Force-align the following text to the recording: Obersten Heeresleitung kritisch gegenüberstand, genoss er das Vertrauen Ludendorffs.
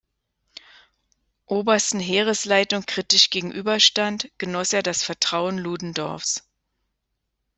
Obersten 1.45 1.99
Heeresleitung 1.99 2.87
kritisch 2.87 3.29
gegenüberstand, 3.29 4.31
genoss 4.39 4.73
er 4.73 4.81
das 4.81 5.03
Vertrauen 5.03 5.59
Ludendorffs. 5.59 6.41